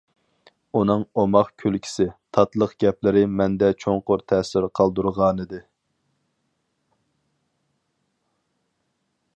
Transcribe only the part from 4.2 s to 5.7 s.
تەسىر قالدۇرغانىدى.